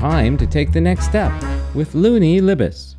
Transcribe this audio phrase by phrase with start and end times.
[0.00, 1.30] time to take the next step
[1.74, 2.96] with Luni Libes.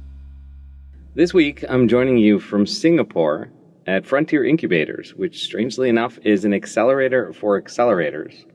[1.15, 3.49] This week, I'm joining you from Singapore
[3.87, 8.45] at Frontier Incubators, which strangely enough is an accelerator for accelerators.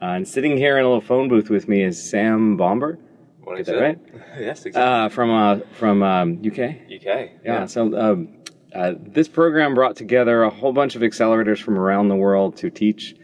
[0.00, 2.98] Uh, and sitting here in a little phone booth with me is Sam Baumber.
[3.44, 3.98] Morning, Get that right?
[4.40, 4.82] yes, exactly.
[4.82, 6.58] Uh, from uh, from um, UK.
[6.90, 7.30] UK.
[7.44, 7.66] Yeah.
[7.66, 8.38] So um,
[8.74, 12.70] uh, this program brought together a whole bunch of accelerators from around the world to
[12.70, 13.16] teach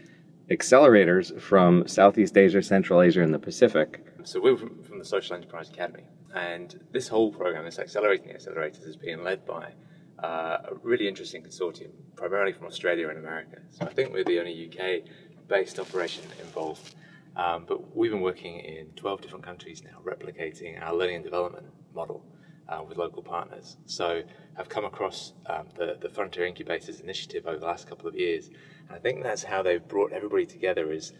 [0.49, 4.03] accelerators from Southeast Asia, Central Asia, and the Pacific.
[4.23, 6.03] So we're from, from the Social Enterprise Academy,
[6.33, 9.73] and this whole program, this Accelerating Accelerators, is being led by
[10.23, 13.57] uh, a really interesting consortium, primarily from Australia and America.
[13.69, 16.95] So I think we're the only UK-based operation involved.
[17.35, 21.67] Um, but we've been working in 12 different countries now, replicating our learning and development
[21.93, 22.25] model
[22.69, 23.77] uh, with local partners.
[23.85, 24.21] So
[24.57, 28.47] I've come across um, the, the Frontier Incubators initiative over the last couple of years,
[28.87, 31.13] and I think that's how they've brought everybody together is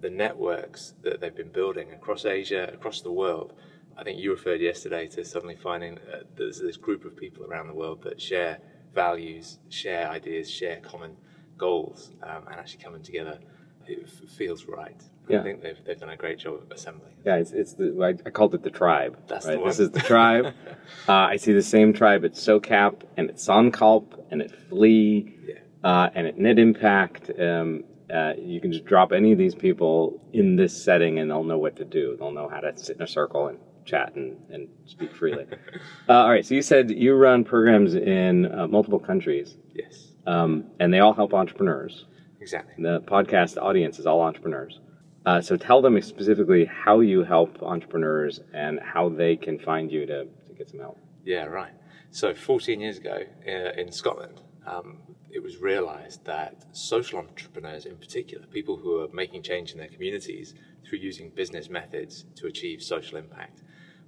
[0.00, 3.54] the networks that they've been building across Asia, across the world.
[3.96, 7.68] I think you referred yesterday to suddenly finding uh, there's this group of people around
[7.68, 8.58] the world that share
[8.94, 11.16] values, share ideas, share common
[11.56, 13.38] goals, um, and actually coming together.
[13.88, 15.00] It f- feels right.
[15.28, 15.40] Yeah.
[15.40, 17.12] I think they've, they've done a great job of assembling.
[17.24, 19.18] Yeah, it's, it's the I, I called it the tribe.
[19.26, 19.58] That's right?
[19.58, 20.46] the This is the tribe.
[21.08, 25.54] uh, I see the same tribe at SOCAP and at Sankalp and at Flea Yeah.
[25.82, 27.30] uh, and at Net Impact.
[27.40, 31.42] Um, uh, you can just drop any of these people in this setting and they'll
[31.42, 32.16] know what to do.
[32.16, 35.46] They'll know how to sit in a circle and chat and, and speak freely.
[36.08, 40.64] uh, all right, so you said you run programs in uh, multiple countries Yes, um,
[40.78, 42.06] and they all help entrepreneurs.
[42.46, 42.74] Exactly.
[42.78, 44.78] The podcast audience is all entrepreneurs.
[45.26, 50.06] Uh, so tell them specifically how you help entrepreneurs and how they can find you
[50.06, 50.96] to, to get some help.
[51.24, 51.72] Yeah, right.
[52.12, 57.96] So 14 years ago uh, in Scotland, um, it was realised that social entrepreneurs, in
[57.96, 62.80] particular, people who are making change in their communities through using business methods to achieve
[62.80, 63.62] social impact,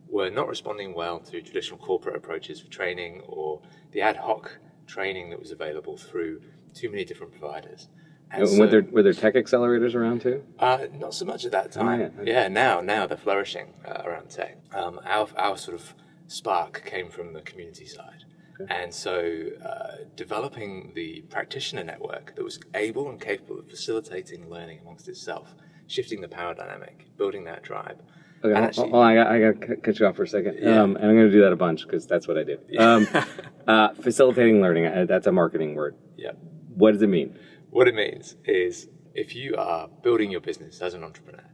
[0.09, 5.29] were not responding well to traditional corporate approaches for training or the ad hoc training
[5.31, 6.41] that was available through
[6.73, 7.89] too many different providers.
[8.31, 10.45] And so- were, there, were there tech accelerators around too?
[10.59, 12.01] uh, not so much at that time.
[12.01, 12.31] yeah, okay.
[12.31, 12.49] yeah.
[12.49, 14.59] now now they're flourishing uh, around tech.
[14.75, 15.95] Um, our our sort of
[16.27, 18.25] spark came from the community side,
[18.69, 24.81] and so uh, developing the practitioner network that was able and capable of facilitating learning
[24.81, 25.55] amongst itself,
[25.87, 28.03] shifting the power dynamic, building that tribe.
[28.45, 30.29] Okay, hold, actually- hold on, I got, I got to cut you off for a
[30.29, 30.59] second.
[30.61, 30.83] Yeah.
[30.83, 32.59] Um, and I'm going to do that a bunch because that's what I do.
[32.79, 33.09] Um,
[33.67, 35.97] uh, facilitating learning, uh, that's a marketing word.
[36.17, 36.33] Yeah.
[36.75, 37.37] What does it mean?
[37.79, 41.45] What it means is if you are building your business as an entrepreneur,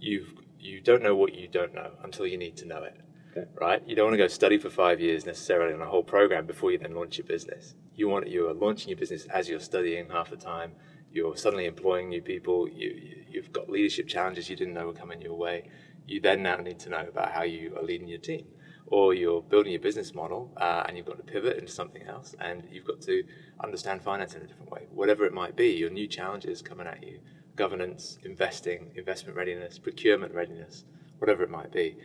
[0.00, 3.00] you've you don't know what you don't know until you need to know it.
[3.30, 3.48] Okay.
[3.54, 3.80] Right?
[3.86, 6.72] You don't want to go study for five years necessarily on a whole program before
[6.72, 7.76] you then launch your business.
[7.94, 10.72] You want you are launching your business as you're studying half the time.
[11.12, 12.68] You're suddenly employing new people.
[12.68, 15.70] You, you you've got leadership challenges you didn't know were coming your way.
[16.04, 18.46] You then now need to know about how you are leading your team,
[18.90, 22.34] or you're building your business model uh, and you've got to pivot into something else,
[22.40, 23.22] and you've got to
[23.62, 24.86] understand finance in a different way.
[24.90, 27.20] Whatever it might be, your new challenges coming at you
[27.56, 30.84] governance, investing, investment readiness, procurement readiness,
[31.18, 31.96] whatever it might be.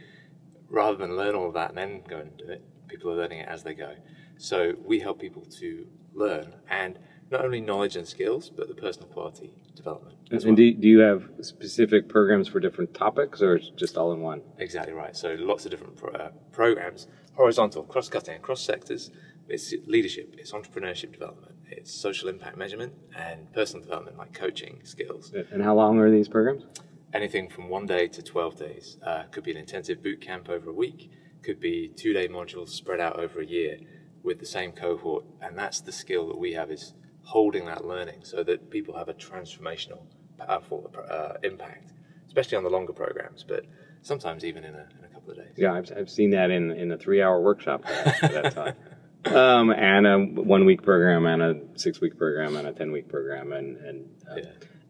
[0.70, 3.40] Rather than learn all of that and then go and do it, people are learning
[3.40, 3.94] it as they go.
[4.38, 7.00] So we help people to learn and
[7.32, 10.18] not only knowledge and skills, but the personal quality development.
[10.32, 10.56] And well.
[10.56, 14.42] do, do you have specific programs for different topics or it's just all in one?
[14.58, 15.16] Exactly right.
[15.16, 19.12] So lots of different pro- uh, programs, horizontal, cross-cutting, across sectors.
[19.48, 25.32] It's leadership, it's entrepreneurship development, it's social impact measurement, and personal development like coaching skills.
[25.52, 26.66] And how long are these programs?
[27.16, 28.98] anything from one day to 12 days.
[29.02, 31.10] Uh, could be an intensive boot camp over a week,
[31.42, 33.80] could be two day modules spread out over a year
[34.22, 35.24] with the same cohort.
[35.42, 36.94] And that's the skill that we have is
[37.26, 40.02] holding that learning so that people have a transformational,
[40.38, 41.92] powerful uh, impact,
[42.28, 43.66] especially on the longer programs, but
[44.02, 45.54] sometimes even in a, in a couple of days.
[45.58, 48.76] Yeah, I've, I've seen that in, in a three hour workshop that time.
[49.26, 53.10] Um, and a one week program, and a six week program, and a 10 week
[53.10, 54.44] program, and, and, uh, Yeah.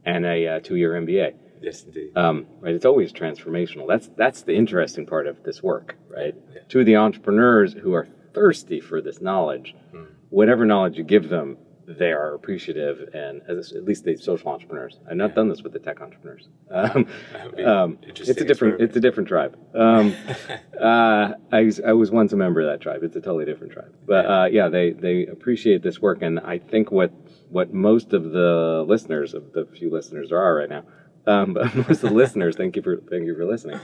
[0.04, 1.36] and a uh, two year MBA.
[1.62, 2.18] Yes, indeed.
[2.18, 3.88] Um, right, it's always transformational.
[3.88, 6.36] That's that's the interesting part of this work, right?
[6.54, 6.60] Yeah.
[6.68, 10.04] To the entrepreneurs who are thirsty for this knowledge, Hmm.
[10.32, 11.56] whatever knowledge you give them,
[11.88, 15.00] they are appreciative, and as, at least the social entrepreneurs.
[15.10, 16.48] I've not done this with the tech entrepreneurs.
[16.72, 19.58] Um, That would be um, it's a different it's a different tribe.
[19.76, 20.16] Um,
[20.82, 23.04] uh, I was, I was once a member of that tribe.
[23.04, 26.58] It's a totally different tribe, but uh, yeah, they they appreciate this work, and I
[26.58, 27.12] think what
[27.50, 30.84] what most of the listeners of the few listeners there are right now,
[31.28, 33.80] um, but most of the listeners, thank you for thank you for listening.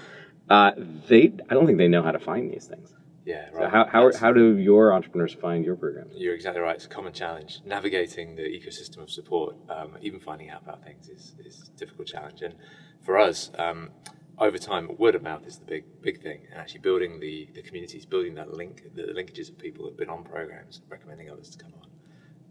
[0.50, 0.72] Uh,
[1.08, 2.94] they I don't think they know how to find these things.
[3.24, 6.10] Yeah, So how, how, how do your entrepreneurs find your program?
[6.12, 6.76] You're exactly right.
[6.76, 7.60] It's a common challenge.
[7.66, 12.08] Navigating the ecosystem of support, um, even finding out about things, is, is a difficult
[12.08, 12.42] challenge.
[12.42, 12.56] And
[13.02, 13.92] for us, um,
[14.40, 17.62] over time, word of mouth is the big big thing, and actually building the, the
[17.62, 21.64] communities, building that link, the linkages of people who've been on programs, recommending others to
[21.64, 21.88] come on,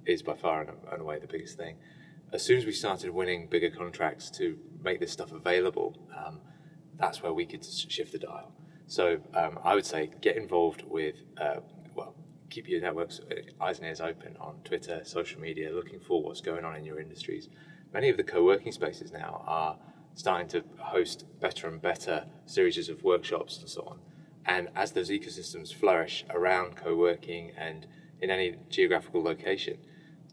[0.07, 1.77] is by far and, and away the biggest thing.
[2.33, 6.41] As soon as we started winning bigger contracts to make this stuff available, um,
[6.97, 8.53] that's where we could shift the dial.
[8.91, 11.61] So um, I would say get involved with, uh,
[11.95, 12.13] well,
[12.51, 16.41] keep your networks uh, eyes and ears open on Twitter, social media, looking for what's
[16.41, 17.49] going on in your industries.
[17.95, 19.77] Many of the co-working spaces now are
[20.15, 24.01] starting to host better and better series of workshops and so on.
[24.45, 27.87] And as those ecosystems flourish around co working and
[28.21, 29.79] in any geographical location,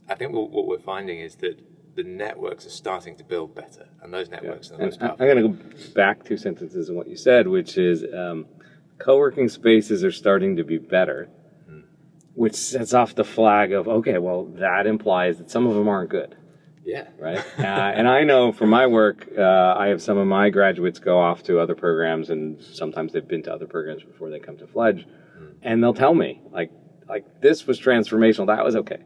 [0.10, 1.60] I think what, we're finding is that
[1.98, 4.76] the networks are starting to build better, and those networks yeah.
[4.76, 5.18] are the most powerful.
[5.20, 8.46] I'm going to go back two sentences on what you said, which is um,
[9.00, 11.28] co working spaces are starting to be better,
[11.70, 11.84] mm.
[12.36, 16.12] which sets off the flag of okay, well, that implies that some of them aren't
[16.12, 16.38] good.
[16.86, 17.08] Yeah.
[17.20, 17.44] Right.
[17.60, 21.20] uh, and I know from my work, uh, I have some of my graduates go
[21.20, 24.68] off to other programs, and sometimes they've been to other programs before they come to
[24.68, 25.08] Fledge,
[25.38, 25.56] mm.
[25.64, 26.70] and they'll tell me like,
[27.10, 28.46] like this was transformational.
[28.46, 29.00] That was okay.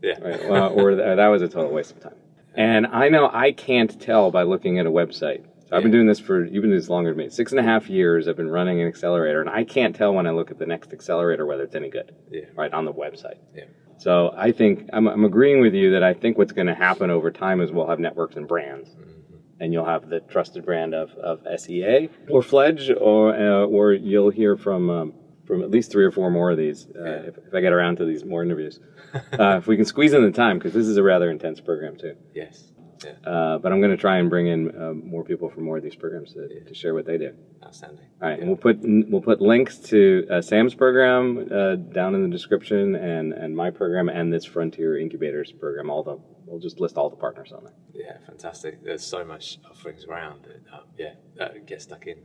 [0.00, 0.20] Yeah.
[0.20, 0.48] Right.
[0.48, 2.14] Well, or th- that was a total waste of time.
[2.56, 5.44] And I know I can't tell by looking at a website.
[5.44, 5.76] So yeah.
[5.76, 7.28] I've been doing this for you've been doing this longer than me.
[7.28, 8.28] Six and a half years.
[8.28, 10.92] I've been running an accelerator, and I can't tell when I look at the next
[10.92, 12.14] accelerator whether it's any good.
[12.30, 12.44] Yeah.
[12.54, 13.38] Right on the website.
[13.54, 13.64] Yeah.
[13.98, 17.10] So I think I'm, I'm agreeing with you that I think what's going to happen
[17.10, 19.60] over time is we'll have networks and brands, mm-hmm.
[19.60, 24.30] and you'll have the trusted brand of, of SEA or Fledge, or uh, or you'll
[24.30, 25.14] hear from um,
[25.46, 27.10] from at least three or four more of these uh, yeah.
[27.28, 28.80] if, if, I get around to these more interviews.
[29.14, 31.96] uh, if we can squeeze in the time, because this is a rather intense program
[31.96, 32.16] too.
[32.34, 32.72] Yes.
[33.04, 33.30] Yeah.
[33.30, 35.82] Uh, but I'm going to try and bring in uh, more people from more of
[35.82, 36.66] these programs to, yeah.
[36.66, 37.32] to share what they do.
[37.64, 38.06] Outstanding.
[38.22, 42.22] All right, and we'll put we'll put links to uh, Sam's program uh, down in
[42.22, 45.90] the description, and and my program, and this Frontier Incubators program.
[45.90, 47.74] All the we'll just list all the partners on there.
[47.92, 48.82] Yeah, fantastic.
[48.82, 50.44] There's so much offerings around.
[50.44, 52.24] That, uh, yeah, get stuck in.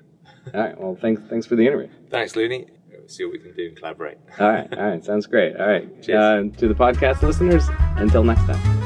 [0.53, 0.79] all right.
[0.79, 1.89] Well, thanks thanks for the interview.
[2.09, 2.67] Thanks, Luni.
[3.11, 4.17] See what we can do and collaborate.
[4.39, 4.77] all right.
[4.77, 5.03] All right.
[5.03, 5.55] Sounds great.
[5.57, 5.87] All right.
[6.09, 7.65] Uh, to the podcast listeners,
[7.97, 8.80] until next time.